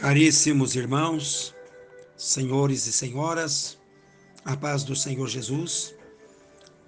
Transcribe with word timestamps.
Caríssimos 0.00 0.76
irmãos, 0.76 1.52
senhores 2.16 2.86
e 2.86 2.92
senhoras, 2.92 3.76
a 4.44 4.56
paz 4.56 4.84
do 4.84 4.94
Senhor 4.94 5.26
Jesus, 5.26 5.92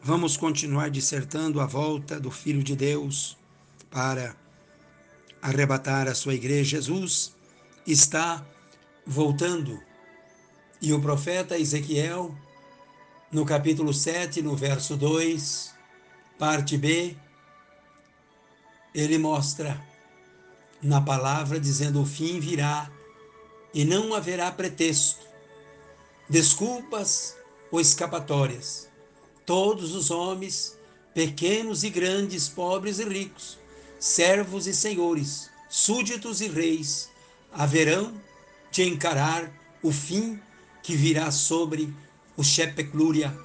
vamos 0.00 0.36
continuar 0.36 0.90
dissertando 0.90 1.60
a 1.60 1.66
volta 1.66 2.20
do 2.20 2.30
Filho 2.30 2.62
de 2.62 2.76
Deus 2.76 3.36
para 3.90 4.36
arrebatar 5.42 6.06
a 6.06 6.14
sua 6.14 6.34
igreja. 6.34 6.76
Jesus 6.76 7.34
está 7.84 8.46
voltando. 9.04 9.82
E 10.80 10.92
o 10.92 11.00
profeta 11.00 11.58
Ezequiel, 11.58 12.32
no 13.32 13.44
capítulo 13.44 13.92
7, 13.92 14.40
no 14.40 14.54
verso 14.54 14.96
2, 14.96 15.74
parte 16.38 16.78
B, 16.78 17.16
ele 18.94 19.18
mostra 19.18 19.84
na 20.80 21.00
palavra 21.00 21.58
dizendo: 21.58 22.00
o 22.00 22.06
fim 22.06 22.38
virá 22.38 22.88
e 23.72 23.84
não 23.84 24.14
haverá 24.14 24.50
pretexto, 24.50 25.26
desculpas 26.28 27.36
ou 27.70 27.80
escapatórias. 27.80 28.88
Todos 29.46 29.94
os 29.94 30.10
homens, 30.10 30.78
pequenos 31.14 31.82
e 31.84 31.90
grandes, 31.90 32.48
pobres 32.48 32.98
e 32.98 33.04
ricos, 33.04 33.58
servos 33.98 34.66
e 34.66 34.74
senhores, 34.74 35.50
súditos 35.68 36.40
e 36.40 36.48
reis, 36.48 37.10
haverão 37.52 38.14
de 38.70 38.84
encarar 38.84 39.52
o 39.82 39.92
fim 39.92 40.40
que 40.82 40.94
virá 40.94 41.30
sobre 41.30 41.94
o 42.36 42.44
Shepeclúria, 42.44 43.36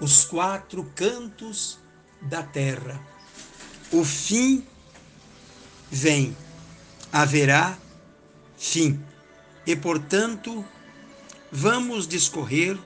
os 0.00 0.24
quatro 0.24 0.90
cantos 0.94 1.78
da 2.22 2.42
terra. 2.42 3.00
O 3.92 4.04
fim 4.04 4.66
vem, 5.90 6.36
haverá 7.12 7.78
fim 8.56 9.02
e, 9.70 9.76
portanto, 9.76 10.64
vamos 11.52 12.08
discorrer 12.08 12.76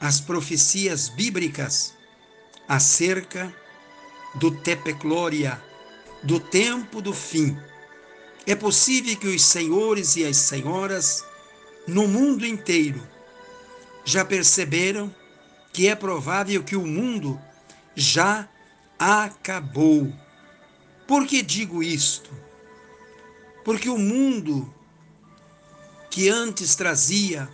as 0.00 0.20
profecias 0.20 1.08
bíblicas 1.08 1.94
acerca 2.66 3.54
do 4.34 4.50
Tepeclória, 4.50 5.62
do 6.24 6.40
tempo 6.40 7.00
do 7.00 7.12
fim. 7.12 7.56
É 8.44 8.56
possível 8.56 9.16
que 9.16 9.28
os 9.28 9.44
senhores 9.44 10.16
e 10.16 10.24
as 10.24 10.38
senhoras 10.38 11.24
no 11.86 12.08
mundo 12.08 12.44
inteiro 12.44 13.00
já 14.04 14.24
perceberam 14.24 15.14
que 15.72 15.86
é 15.86 15.94
provável 15.94 16.64
que 16.64 16.74
o 16.74 16.84
mundo 16.84 17.40
já 17.94 18.48
acabou. 18.98 20.12
Por 21.06 21.28
que 21.28 21.42
digo 21.42 21.80
isto? 21.80 22.30
Porque 23.64 23.88
o 23.88 23.96
mundo 23.96 24.81
que 26.12 26.28
antes 26.28 26.74
trazia 26.74 27.48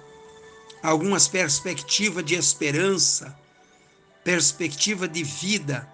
algumas 0.82 1.28
perspectivas 1.28 2.24
de 2.24 2.34
esperança, 2.34 3.38
perspectiva 4.24 5.06
de 5.06 5.22
vida, 5.22 5.88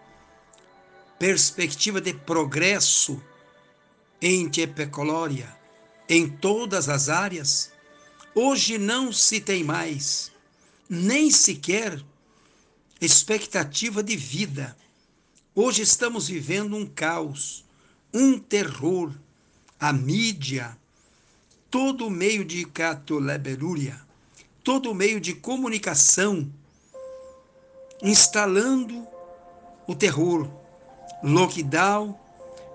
perspectiva 1.18 2.00
de 2.00 2.14
progresso 2.14 3.22
em 4.18 4.48
Tepecolória, 4.48 5.54
em 6.08 6.26
todas 6.26 6.88
as 6.88 7.10
áreas, 7.10 7.70
hoje 8.34 8.78
não 8.78 9.12
se 9.12 9.42
tem 9.42 9.62
mais 9.62 10.32
nem 10.88 11.30
sequer 11.30 12.02
expectativa 12.98 14.02
de 14.02 14.16
vida. 14.16 14.74
Hoje 15.54 15.82
estamos 15.82 16.28
vivendo 16.28 16.74
um 16.74 16.86
caos, 16.86 17.62
um 18.12 18.38
terror. 18.38 19.12
A 19.78 19.92
mídia, 19.92 20.78
todo 21.74 22.08
meio 22.08 22.44
de 22.44 22.64
catoleberúria, 22.66 24.00
todo 24.62 24.94
meio 24.94 25.20
de 25.20 25.34
comunicação, 25.34 26.48
instalando 28.00 29.04
o 29.84 29.92
terror, 29.92 30.48
lockdown, 31.20 32.16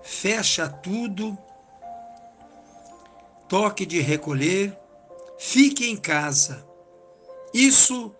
fecha 0.03 0.67
tudo, 0.67 1.37
toque 3.47 3.85
de 3.85 4.01
recolher, 4.01 4.77
fique 5.37 5.89
em 5.89 5.95
casa. 5.95 6.67
Isso 7.53 8.13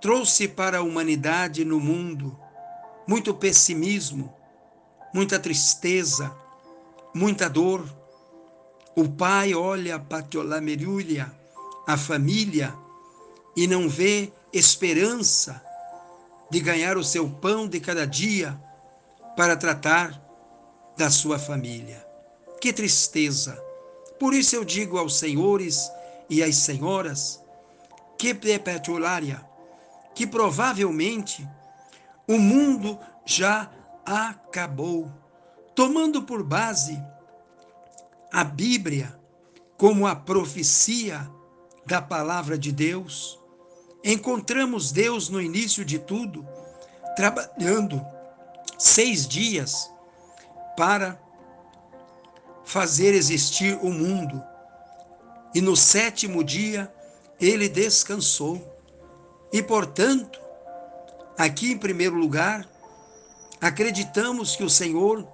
trouxe 0.00 0.48
para 0.48 0.78
a 0.78 0.82
humanidade 0.82 1.64
no 1.64 1.78
mundo 1.78 2.36
muito 3.06 3.32
pessimismo, 3.32 4.34
muita 5.14 5.38
tristeza, 5.38 6.36
muita 7.14 7.48
dor, 7.48 7.86
o 8.98 9.08
pai 9.08 9.54
olha 9.54 9.96
para 9.96 10.60
merulha, 10.60 11.32
a 11.86 11.96
família, 11.96 12.74
e 13.54 13.64
não 13.64 13.88
vê 13.88 14.32
esperança 14.52 15.62
de 16.50 16.58
ganhar 16.58 16.96
o 16.96 17.04
seu 17.04 17.30
pão 17.30 17.68
de 17.68 17.78
cada 17.78 18.04
dia 18.04 18.60
para 19.36 19.56
tratar 19.56 20.20
da 20.96 21.10
sua 21.10 21.38
família. 21.38 22.04
Que 22.60 22.72
tristeza! 22.72 23.56
Por 24.18 24.34
isso 24.34 24.56
eu 24.56 24.64
digo 24.64 24.98
aos 24.98 25.16
senhores 25.16 25.88
e 26.28 26.42
às 26.42 26.56
senhoras 26.56 27.40
que 28.18 28.34
perpetuária, 28.34 29.40
que 30.12 30.26
provavelmente 30.26 31.48
o 32.26 32.36
mundo 32.36 32.98
já 33.24 33.70
acabou, 34.04 35.08
tomando 35.72 36.24
por 36.24 36.42
base 36.42 37.00
a 38.32 38.44
Bíblia 38.44 39.18
como 39.76 40.06
a 40.06 40.14
profecia 40.14 41.30
da 41.86 42.02
palavra 42.02 42.58
de 42.58 42.72
Deus, 42.72 43.38
encontramos 44.04 44.92
Deus 44.92 45.28
no 45.28 45.40
início 45.40 45.84
de 45.84 45.98
tudo, 45.98 46.46
trabalhando 47.16 48.04
seis 48.76 49.26
dias 49.26 49.90
para 50.76 51.20
fazer 52.64 53.14
existir 53.14 53.78
o 53.80 53.90
mundo. 53.90 54.42
E 55.54 55.60
no 55.60 55.76
sétimo 55.76 56.44
dia 56.44 56.92
ele 57.40 57.68
descansou. 57.68 58.60
E, 59.52 59.62
portanto, 59.62 60.38
aqui 61.38 61.72
em 61.72 61.78
primeiro 61.78 62.16
lugar, 62.16 62.68
acreditamos 63.60 64.54
que 64.54 64.64
o 64.64 64.70
Senhor 64.70 65.26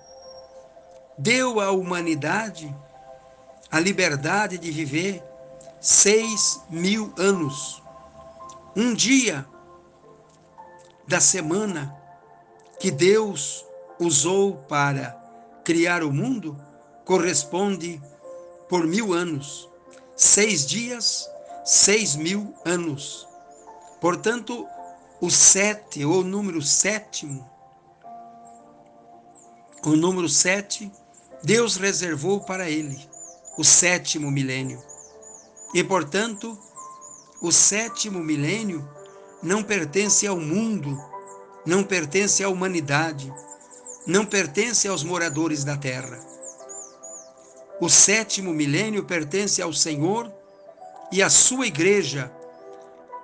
deu 1.16 1.60
à 1.60 1.70
humanidade 1.70 2.74
a 3.70 3.80
liberdade 3.80 4.58
de 4.58 4.70
viver 4.70 5.22
seis 5.80 6.62
mil 6.70 7.12
anos. 7.18 7.82
Um 8.76 8.94
dia 8.94 9.46
da 11.06 11.20
semana 11.20 11.94
que 12.78 12.90
Deus 12.90 13.64
usou 13.98 14.56
para 14.68 15.20
criar 15.64 16.02
o 16.02 16.12
mundo 16.12 16.60
corresponde 17.04 18.00
por 18.68 18.86
mil 18.86 19.12
anos. 19.12 19.68
Seis 20.16 20.66
dias, 20.66 21.30
seis 21.64 22.16
mil 22.16 22.54
anos. 22.64 23.26
Portanto, 24.00 24.66
o 25.20 25.30
sete, 25.30 26.04
ou 26.04 26.22
número 26.22 26.60
sétimo, 26.60 27.48
o 29.84 29.96
número 29.96 30.28
sete 30.28 30.90
Deus 31.44 31.76
reservou 31.76 32.40
para 32.40 32.70
ele 32.70 32.98
o 33.58 33.62
sétimo 33.62 34.30
milênio. 34.30 34.82
E, 35.74 35.84
portanto, 35.84 36.58
o 37.38 37.52
sétimo 37.52 38.18
milênio 38.20 38.88
não 39.42 39.62
pertence 39.62 40.26
ao 40.26 40.38
mundo, 40.38 40.98
não 41.66 41.84
pertence 41.84 42.42
à 42.42 42.48
humanidade, 42.48 43.30
não 44.06 44.24
pertence 44.24 44.88
aos 44.88 45.04
moradores 45.04 45.64
da 45.64 45.76
terra. 45.76 46.18
O 47.78 47.90
sétimo 47.90 48.50
milênio 48.54 49.04
pertence 49.04 49.60
ao 49.60 49.72
Senhor 49.72 50.32
e 51.12 51.22
à 51.22 51.28
sua 51.28 51.66
igreja. 51.66 52.32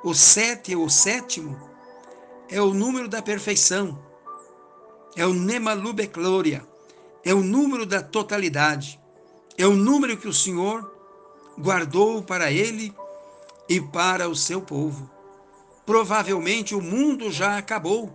O 0.04 0.12
sete 0.12 0.76
ou 0.76 0.90
sétimo 0.90 1.58
é 2.50 2.60
o 2.60 2.74
número 2.74 3.08
da 3.08 3.22
perfeição, 3.22 3.98
é 5.16 5.24
o 5.24 5.32
Nemalubeclória, 5.32 6.68
é 7.24 7.34
o 7.34 7.42
número 7.42 7.84
da 7.84 8.02
totalidade, 8.02 9.00
é 9.56 9.66
o 9.66 9.74
número 9.74 10.16
que 10.16 10.28
o 10.28 10.32
Senhor 10.32 10.90
guardou 11.58 12.22
para 12.22 12.50
ele 12.50 12.94
e 13.68 13.80
para 13.80 14.28
o 14.28 14.34
seu 14.34 14.60
povo. 14.60 15.10
Provavelmente 15.84 16.74
o 16.74 16.80
mundo 16.80 17.30
já 17.30 17.58
acabou. 17.58 18.12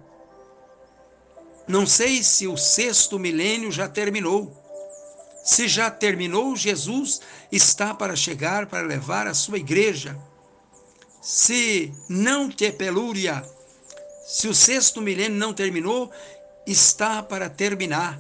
Não 1.68 1.86
sei 1.86 2.24
se 2.24 2.48
o 2.48 2.57
sexto 2.57 3.18
milênio 3.18 3.72
já 3.72 3.88
terminou. 3.88 4.62
Se 5.44 5.68
já 5.68 5.92
terminou, 5.92 6.56
Jesus 6.56 7.22
está 7.52 7.94
para 7.94 8.16
chegar 8.16 8.66
para 8.66 8.88
levar 8.88 9.28
a 9.28 9.34
sua 9.34 9.57
igreja. 9.57 10.18
Se 11.22 11.94
não 12.10 12.50
te 12.50 12.72
pelúria, 12.72 13.44
se 14.25 14.48
o 14.48 14.56
sexto 14.56 15.02
milênio 15.02 15.38
não 15.38 15.54
terminou, 15.54 16.12
está 16.66 17.22
para 17.22 17.50
terminar. 17.50 18.19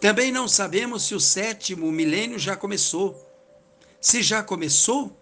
Também 0.00 0.32
não 0.32 0.48
sabemos 0.48 1.04
se 1.04 1.14
o 1.14 1.20
sétimo 1.20 1.92
milênio 1.92 2.38
já 2.38 2.56
começou. 2.56 3.26
se 4.00 4.22
já 4.22 4.42
começou? 4.42 5.14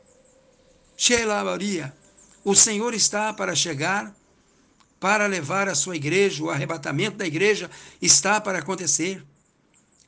Sheila 0.97 1.43
Maria, 1.43 1.93
o 2.45 2.55
Senhor 2.55 2.95
está 2.95 3.33
para 3.33 3.55
chegar, 3.55 4.15
para 5.01 5.27
levar 5.27 5.69
a 5.69 5.75
sua 5.75 5.97
igreja, 5.97 6.45
o 6.45 6.51
arrebatamento 6.51 7.17
da 7.17 7.27
igreja 7.27 7.69
está 8.01 8.41
para 8.41 8.59
acontecer. 8.59 9.25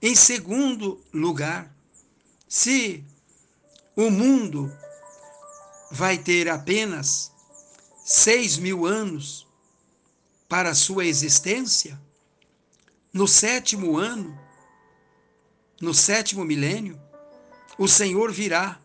Em 0.00 0.14
segundo 0.14 1.00
lugar, 1.12 1.72
se 2.48 3.04
o 3.96 4.08
mundo 4.08 4.72
vai 5.90 6.16
ter 6.16 6.48
apenas 6.48 7.32
seis 8.04 8.56
mil 8.56 8.86
anos 8.86 9.46
para 10.48 10.70
a 10.70 10.74
sua 10.74 11.04
existência, 11.04 12.00
no 13.12 13.26
sétimo 13.26 13.96
ano, 13.98 14.36
no 15.80 15.94
sétimo 15.94 16.44
milênio, 16.44 17.00
o 17.78 17.88
Senhor 17.88 18.30
virá 18.30 18.78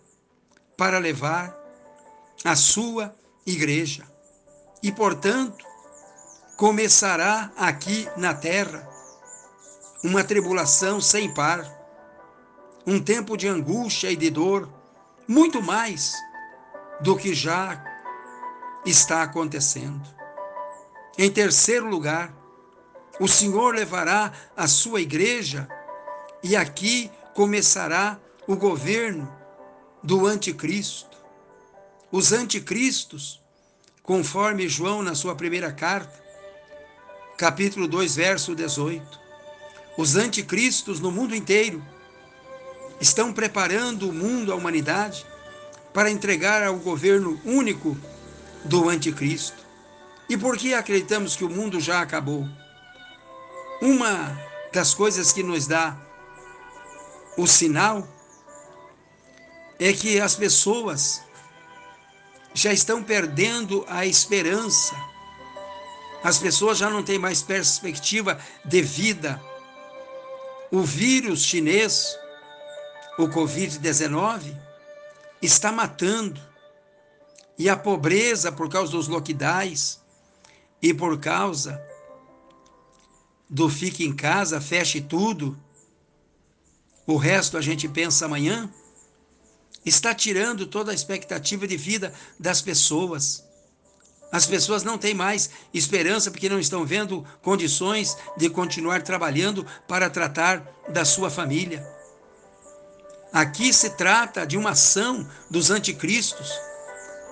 para 0.78 0.98
levar 0.98 1.56
a 2.44 2.56
sua 2.56 3.14
igreja. 3.46 4.06
E, 4.82 4.92
portanto, 4.92 5.66
começará 6.56 7.52
aqui 7.58 8.08
na 8.16 8.34
terra 8.34 8.88
uma 10.04 10.24
tribulação 10.24 11.02
sem 11.02 11.34
par, 11.34 11.70
um 12.88 13.00
tempo 13.00 13.36
de 13.36 13.48
angústia 13.48 14.12
e 14.12 14.16
de 14.16 14.30
dor, 14.30 14.70
muito 15.28 15.62
mais 15.62 16.14
do 17.02 17.18
que 17.18 17.34
já 17.34 17.84
está 18.86 19.24
acontecendo. 19.24 20.08
Em 21.18 21.30
terceiro 21.32 21.88
lugar, 21.88 22.34
o 23.20 23.28
Senhor 23.28 23.74
levará 23.74 24.32
a 24.56 24.68
sua 24.68 25.02
igreja 25.02 25.68
e 26.48 26.56
aqui 26.56 27.10
começará 27.34 28.20
o 28.46 28.56
governo 28.56 29.28
do 30.04 30.28
anticristo. 30.28 31.18
Os 32.12 32.32
anticristos, 32.32 33.42
conforme 34.04 34.70
João 34.70 35.02
na 35.02 35.16
sua 35.16 35.34
primeira 35.34 35.72
carta, 35.72 36.24
capítulo 37.36 37.88
2, 37.88 38.16
verso 38.16 38.54
18. 38.54 39.20
Os 39.98 40.16
anticristos 40.16 41.00
no 41.00 41.12
mundo 41.12 41.36
inteiro 41.36 41.84
estão 43.02 43.34
preparando 43.34 44.08
o 44.08 44.14
mundo, 44.14 44.54
a 44.54 44.56
humanidade, 44.56 45.26
para 45.92 46.12
entregar 46.12 46.62
ao 46.62 46.78
governo 46.78 47.42
único 47.44 47.98
do 48.64 48.88
anticristo. 48.88 49.66
E 50.30 50.38
por 50.38 50.58
que 50.58 50.76
acreditamos 50.76 51.36
que 51.36 51.44
o 51.44 51.50
mundo 51.50 51.80
já 51.80 52.02
acabou? 52.02 52.48
Uma 53.82 54.40
das 54.72 54.94
coisas 54.94 55.32
que 55.32 55.42
nos 55.42 55.66
dá 55.66 56.05
o 57.38 57.46
sinal 57.46 58.08
é 59.80 59.92
que 59.92 60.20
as 60.20 60.36
pessoas 60.36 61.22
já 62.54 62.72
estão 62.72 63.04
perdendo 63.04 63.86
a 63.88 64.06
esperança. 64.06 64.96
As 66.24 66.38
pessoas 66.38 66.78
já 66.78 66.90
não 66.90 67.04
têm 67.04 67.20
mais 67.20 67.42
perspectiva 67.42 68.40
de 68.64 68.82
vida. 68.82 69.42
O 70.72 70.82
vírus 70.82 71.44
chinês, 71.44 72.18
o 73.20 73.28
Covid-19, 73.28 74.58
está 75.42 75.72
matando. 75.72 76.42
E 77.58 77.70
a 77.70 77.76
pobreza 77.76 78.52
por 78.52 78.70
causa 78.70 78.92
dos 78.92 79.08
lockdowns 79.08 80.00
e 80.82 80.94
por 80.94 81.20
causa 81.20 81.82
do 83.50 83.70
fique 83.70 84.04
em 84.04 84.14
casa, 84.14 84.60
feche 84.60 85.00
tudo, 85.00 85.58
o 87.08 87.18
resto 87.18 87.58
a 87.58 87.62
gente 87.62 87.88
pensa 87.88 88.26
amanhã, 88.26 88.70
está 89.86 90.14
tirando 90.14 90.66
toda 90.66 90.92
a 90.92 90.96
expectativa 90.96 91.68
de 91.68 91.78
vida 91.78 92.12
das 92.40 92.62
pessoas. 92.62 93.44
As 94.32 94.46
pessoas 94.46 94.84
não 94.84 94.98
têm 94.98 95.14
mais 95.14 95.50
esperança 95.74 96.32
porque 96.32 96.50
não 96.50 96.60
estão 96.60 96.86
vendo 96.86 97.24
condições 97.42 98.18
de 98.36 98.50
continuar 98.50 99.04
trabalhando 99.04 99.66
para 99.88 100.10
tratar 100.10 100.66
da 100.90 101.06
sua 101.06 101.30
família. 101.30 101.88
Aqui 103.32 103.72
se 103.72 103.92
trata 103.92 104.46
de 104.48 104.58
uma 104.58 104.72
ação 104.72 105.28
dos 105.50 105.70
anticristos, 105.70 106.50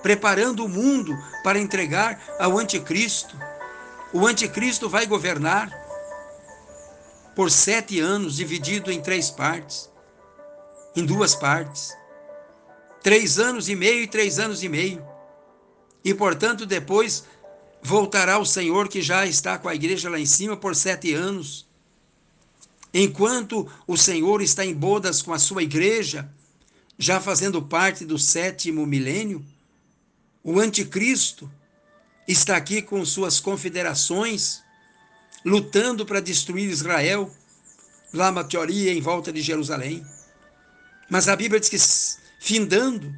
preparando 0.02 0.64
o 0.64 0.68
mundo 0.68 1.16
para 1.42 1.58
entregar 1.58 2.22
ao 2.38 2.58
anticristo. 2.58 3.36
O 4.12 4.26
anticristo 4.26 4.88
vai 4.88 5.06
governar 5.06 5.83
por 7.34 7.50
sete 7.50 8.00
anos, 8.00 8.36
dividido 8.36 8.90
em 8.90 9.00
três 9.00 9.30
partes, 9.30 9.90
em 10.94 11.04
duas 11.04 11.34
partes. 11.34 11.92
Três 13.02 13.38
anos 13.38 13.68
e 13.68 13.74
meio 13.74 14.02
e 14.02 14.06
três 14.06 14.38
anos 14.38 14.62
e 14.62 14.68
meio. 14.68 15.04
E, 16.04 16.14
portanto, 16.14 16.64
depois 16.64 17.24
voltará 17.82 18.38
o 18.38 18.46
Senhor 18.46 18.88
que 18.88 19.02
já 19.02 19.26
está 19.26 19.58
com 19.58 19.68
a 19.68 19.74
igreja 19.74 20.08
lá 20.08 20.18
em 20.18 20.26
cima 20.26 20.56
por 20.56 20.74
sete 20.74 21.12
anos. 21.12 21.66
Enquanto 22.92 23.70
o 23.86 23.96
Senhor 23.96 24.40
está 24.40 24.64
em 24.64 24.72
bodas 24.72 25.20
com 25.20 25.34
a 25.34 25.38
sua 25.38 25.62
igreja, 25.62 26.30
já 26.98 27.20
fazendo 27.20 27.60
parte 27.60 28.04
do 28.04 28.18
sétimo 28.18 28.86
milênio, 28.86 29.44
o 30.42 30.58
anticristo 30.58 31.50
está 32.26 32.56
aqui 32.56 32.80
com 32.80 33.04
suas 33.04 33.38
confederações 33.40 34.63
lutando 35.44 36.06
para 36.06 36.20
destruir 36.20 36.70
Israel, 36.70 37.30
lá 38.12 38.30
uma 38.30 38.44
teoria 38.44 38.92
em 38.92 39.00
volta 39.00 39.32
de 39.32 39.42
Jerusalém. 39.42 40.04
Mas 41.10 41.28
a 41.28 41.36
Bíblia 41.36 41.60
diz 41.60 41.68
que, 41.68 42.44
findando 42.44 43.14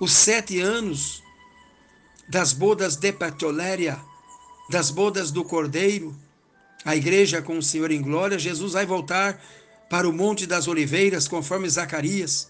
os 0.00 0.12
sete 0.12 0.60
anos 0.60 1.22
das 2.28 2.52
bodas 2.52 2.96
de 2.96 3.12
Patoléria, 3.12 3.98
das 4.70 4.90
bodas 4.90 5.30
do 5.30 5.44
Cordeiro, 5.44 6.14
a 6.84 6.94
igreja 6.94 7.40
com 7.40 7.58
o 7.58 7.62
Senhor 7.62 7.90
em 7.90 8.02
glória, 8.02 8.38
Jesus 8.38 8.72
vai 8.72 8.86
voltar 8.86 9.40
para 9.88 10.08
o 10.08 10.12
Monte 10.12 10.46
das 10.46 10.68
Oliveiras, 10.68 11.26
conforme 11.26 11.68
Zacarias, 11.68 12.48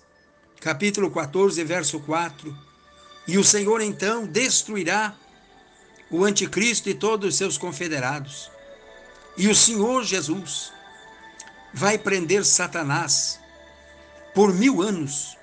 capítulo 0.61 1.11
14, 1.11 1.63
verso 1.65 2.01
4. 2.01 2.57
E 3.27 3.39
o 3.39 3.45
Senhor 3.45 3.81
então 3.81 4.27
destruirá 4.27 5.17
o 6.11 6.25
anticristo 6.25 6.89
e 6.89 6.95
todos 6.95 7.31
os 7.31 7.37
seus 7.37 7.59
confederados. 7.59 8.51
E 9.37 9.49
o 9.49 9.55
Senhor 9.55 10.05
Jesus 10.05 10.73
vai 11.73 11.99
prender 11.99 12.45
Satanás 12.45 13.39
por 14.35 14.53
mil 14.53 14.83
anos, 14.83 15.37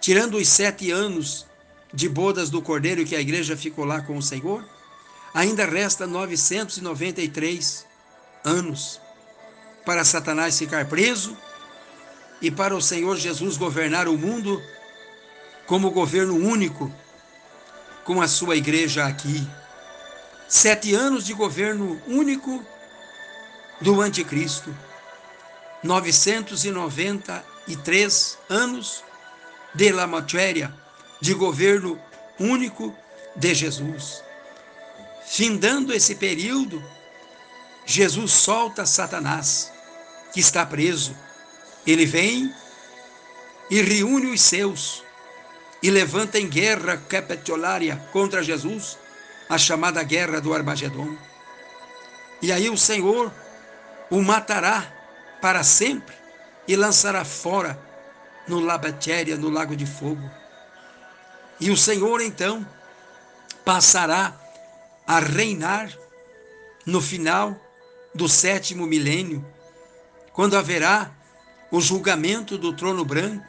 tirando 0.00 0.36
os 0.36 0.48
sete 0.48 0.90
anos 0.90 1.46
de 1.92 2.08
bodas 2.08 2.50
do 2.50 2.62
cordeiro 2.62 3.04
que 3.04 3.16
a 3.16 3.20
igreja 3.20 3.56
ficou 3.56 3.84
lá 3.84 4.00
com 4.00 4.16
o 4.16 4.22
Senhor, 4.22 4.64
ainda 5.32 5.64
resta 5.64 6.06
993 6.06 7.86
anos 8.44 9.00
para 9.84 10.04
Satanás 10.04 10.58
ficar 10.58 10.86
preso 10.86 11.36
e 12.40 12.50
para 12.50 12.74
o 12.74 12.82
Senhor 12.82 13.16
Jesus 13.16 13.56
governar 13.56 14.08
o 14.08 14.18
mundo 14.18 14.62
como 15.66 15.90
governo 15.90 16.36
único 16.36 16.92
com 18.06 18.22
a 18.22 18.28
sua 18.28 18.56
igreja 18.56 19.04
aqui. 19.04 19.46
Sete 20.48 20.94
anos 20.94 21.26
de 21.26 21.34
governo 21.34 22.00
único 22.06 22.64
do 23.80 24.00
Anticristo. 24.00 24.72
993 25.82 28.38
anos 28.48 29.02
de 29.74 29.90
la 29.92 30.06
matéria 30.06 30.72
de 31.20 31.34
governo 31.34 32.00
único 32.38 32.96
de 33.34 33.52
Jesus. 33.54 34.22
Findando 35.26 35.92
esse 35.92 36.14
período, 36.14 36.80
Jesus 37.84 38.30
solta 38.32 38.86
Satanás, 38.86 39.72
que 40.32 40.38
está 40.38 40.64
preso. 40.64 41.16
Ele 41.84 42.06
vem 42.06 42.54
e 43.68 43.82
reúne 43.82 44.28
os 44.28 44.40
seus 44.40 45.02
e 45.86 45.90
levanta 45.90 46.36
em 46.36 46.48
guerra 46.48 46.96
capitulária 46.96 47.94
contra 48.10 48.42
Jesus, 48.42 48.98
a 49.48 49.56
chamada 49.56 50.02
guerra 50.02 50.40
do 50.40 50.52
Armagedon. 50.52 51.16
E 52.42 52.50
aí 52.50 52.68
o 52.68 52.76
Senhor 52.76 53.32
o 54.10 54.20
matará 54.20 54.82
para 55.40 55.62
sempre 55.62 56.12
e 56.66 56.74
lançará 56.74 57.24
fora 57.24 57.80
no 58.48 58.58
Labatéria, 58.58 59.36
no 59.36 59.48
lago 59.48 59.76
de 59.76 59.86
fogo. 59.86 60.28
E 61.60 61.70
o 61.70 61.76
Senhor 61.76 62.20
então 62.20 62.66
passará 63.64 64.34
a 65.06 65.20
reinar 65.20 65.88
no 66.84 67.00
final 67.00 67.56
do 68.12 68.28
sétimo 68.28 68.88
milênio, 68.88 69.46
quando 70.32 70.56
haverá 70.56 71.12
o 71.70 71.80
julgamento 71.80 72.58
do 72.58 72.72
trono 72.72 73.04
branco, 73.04 73.46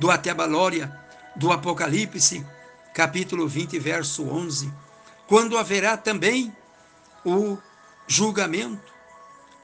do 0.00 0.10
Atebalória, 0.10 1.03
do 1.36 1.52
Apocalipse, 1.52 2.44
capítulo 2.94 3.48
20, 3.48 3.78
verso 3.78 4.24
11, 4.28 4.72
quando 5.26 5.58
haverá 5.58 5.96
também 5.96 6.54
o 7.24 7.58
julgamento 8.06 8.92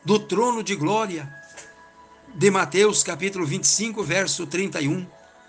do 0.05 0.19
trono 0.19 0.63
de 0.63 0.75
glória 0.75 1.33
de 2.35 2.51
Mateus, 2.51 3.03
capítulo 3.03 3.45
25, 3.45 4.03
verso 4.03 4.47
31. 4.47 5.07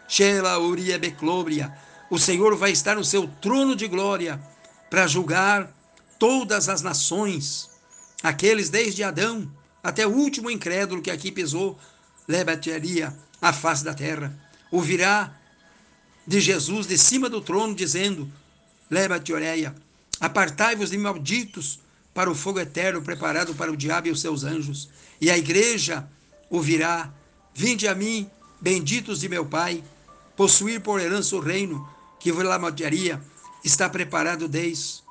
Shela 0.07 0.59
Uria 0.59 0.99
Beclobria. 0.99 1.73
O 2.09 2.19
Senhor 2.19 2.55
vai 2.57 2.71
estar 2.71 2.95
no 2.95 3.05
seu 3.05 3.27
trono 3.41 3.75
de 3.75 3.87
glória 3.87 4.41
para 4.89 5.07
julgar 5.07 5.71
todas 6.19 6.67
as 6.67 6.81
nações, 6.81 7.69
aqueles 8.21 8.69
desde 8.69 9.03
Adão 9.03 9.49
até 9.81 10.05
o 10.05 10.11
último 10.11 10.51
incrédulo 10.51 11.01
que 11.01 11.09
aqui 11.09 11.31
pisou, 11.31 11.79
lebatearia 12.27 13.15
a 13.41 13.53
face 13.53 13.83
da 13.83 13.93
terra. 13.93 14.37
Ouvirá 14.69 15.33
de 16.31 16.39
Jesus 16.39 16.87
de 16.87 16.97
cima 16.97 17.29
do 17.29 17.41
trono, 17.41 17.75
dizendo: 17.75 18.31
Leva-te, 18.89 19.33
Oreia, 19.33 19.75
apartai-vos 20.17 20.89
de 20.89 20.97
malditos 20.97 21.81
para 22.13 22.31
o 22.31 22.35
fogo 22.35 22.57
eterno 22.57 23.01
preparado 23.01 23.53
para 23.53 23.69
o 23.69 23.75
diabo 23.75 24.07
e 24.07 24.11
os 24.11 24.21
seus 24.21 24.45
anjos. 24.45 24.89
E 25.19 25.29
a 25.29 25.37
igreja 25.37 26.07
ouvirá: 26.49 27.13
Vinde 27.53 27.85
a 27.85 27.93
mim, 27.93 28.29
benditos 28.61 29.19
de 29.19 29.27
meu 29.27 29.45
Pai, 29.45 29.83
possuir 30.37 30.79
por 30.79 31.01
herança 31.01 31.35
o 31.35 31.41
reino 31.41 31.85
que 32.17 32.31
vos 32.31 32.45
lamatearia, 32.45 33.21
está 33.61 33.89
preparado 33.89 34.47
desde 34.47 35.01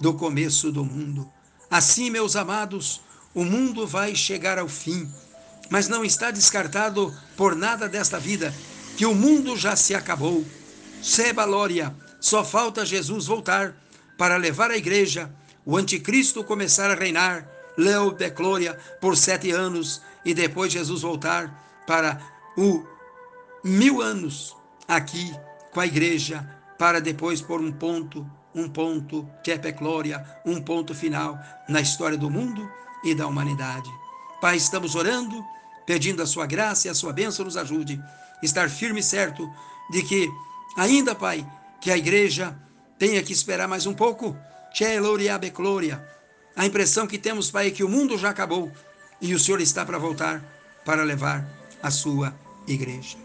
do 0.00 0.12
começo 0.12 0.72
do 0.72 0.84
mundo. 0.84 1.30
Assim, 1.70 2.10
meus 2.10 2.34
amados, 2.34 3.00
o 3.32 3.44
mundo 3.44 3.86
vai 3.86 4.16
chegar 4.16 4.58
ao 4.58 4.68
fim, 4.68 5.08
mas 5.70 5.86
não 5.86 6.04
está 6.04 6.32
descartado 6.32 7.16
por 7.36 7.54
nada 7.54 7.88
desta 7.88 8.18
vida, 8.18 8.52
que 8.96 9.06
o 9.06 9.14
mundo 9.14 9.56
já 9.56 9.76
se 9.76 9.94
acabou. 9.94 10.44
Seba 11.04 11.44
Lória, 11.44 11.94
só 12.18 12.42
falta 12.42 12.86
Jesus 12.86 13.26
voltar 13.26 13.76
para 14.16 14.38
levar 14.38 14.70
a 14.70 14.76
igreja, 14.76 15.30
o 15.62 15.76
anticristo 15.76 16.42
começar 16.42 16.90
a 16.90 16.94
reinar, 16.94 17.46
Leo 17.76 18.10
de 18.10 18.30
Glória, 18.30 18.78
por 19.02 19.14
sete 19.14 19.50
anos, 19.50 20.00
e 20.24 20.32
depois 20.32 20.72
Jesus 20.72 21.02
voltar 21.02 21.84
para 21.86 22.18
o 22.56 22.82
mil 23.62 24.00
anos 24.00 24.56
aqui 24.88 25.30
com 25.72 25.80
a 25.80 25.86
igreja, 25.86 26.48
para 26.78 27.02
depois 27.02 27.42
pôr 27.42 27.60
um 27.60 27.70
ponto 27.70 28.26
um 28.54 28.66
ponto 28.66 29.28
que 29.42 29.50
é 29.50 29.72
glória, 29.72 30.24
um 30.46 30.58
ponto 30.58 30.94
final 30.94 31.38
na 31.68 31.82
história 31.82 32.16
do 32.16 32.30
mundo 32.30 32.66
e 33.04 33.14
da 33.14 33.26
humanidade. 33.26 33.90
Pai, 34.40 34.56
estamos 34.56 34.94
orando, 34.94 35.44
pedindo 35.84 36.22
a 36.22 36.26
sua 36.26 36.46
graça 36.46 36.86
e 36.86 36.90
a 36.90 36.94
sua 36.94 37.12
bênção 37.12 37.44
nos 37.44 37.58
ajude. 37.58 38.00
Estar 38.42 38.70
firme 38.70 39.00
e 39.00 39.02
certo 39.02 39.52
de 39.90 40.02
que, 40.02 40.30
ainda, 40.76 41.14
Pai, 41.14 41.46
que 41.80 41.90
a 41.90 41.96
igreja 41.96 42.58
tenha 42.98 43.22
que 43.22 43.32
esperar 43.32 43.68
mais 43.68 43.86
um 43.86 43.94
pouco. 43.94 44.36
Glória. 45.50 46.04
A 46.56 46.66
impressão 46.66 47.06
que 47.06 47.18
temos, 47.18 47.50
Pai, 47.50 47.68
é 47.68 47.70
que 47.70 47.84
o 47.84 47.88
mundo 47.88 48.16
já 48.16 48.30
acabou 48.30 48.70
e 49.20 49.34
o 49.34 49.38
Senhor 49.38 49.60
está 49.60 49.84
para 49.84 49.98
voltar 49.98 50.42
para 50.84 51.02
levar 51.02 51.46
a 51.82 51.90
sua 51.90 52.34
igreja. 52.66 53.23